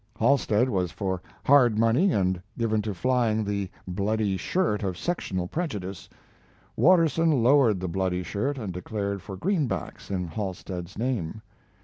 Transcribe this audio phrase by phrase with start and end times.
[0.17, 6.09] Halstead was for hard money and given to flying the "bloody shirt" of sectional prejudice;
[6.75, 11.43] Watterson lowered the bloody shirt and declared for greenbacks in Halstead's name.